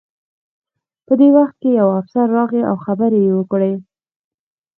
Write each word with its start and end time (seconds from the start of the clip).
په 1.05 1.13
دې 1.19 1.27
وخت 1.39 1.55
کې 1.61 1.69
یو 1.79 1.87
افسر 2.01 2.25
راغی 2.37 2.61
او 2.69 2.75
خبرې 2.85 3.19
یې 3.25 3.33
وکړې 3.39 3.73